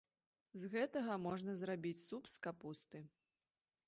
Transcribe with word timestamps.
З 0.61 0.69
гэтага 0.75 1.17
можна 1.25 1.55
зрабіць 1.59 1.99
суп 2.07 2.23
з 2.37 2.41
капусты. 2.47 3.03